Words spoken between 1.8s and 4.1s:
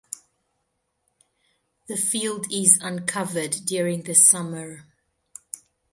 The field is uncovered during